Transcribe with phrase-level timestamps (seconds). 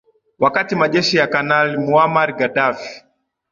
[0.39, 3.03] wakati majeshi ya kanali muammar gaddafi